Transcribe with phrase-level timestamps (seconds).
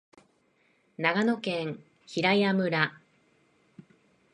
[0.97, 2.99] 長野県平谷村